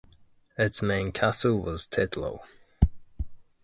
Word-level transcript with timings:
Its 0.57 0.81
main 0.81 1.11
castle 1.11 1.59
was 1.59 1.85
Teterow. 1.85 2.39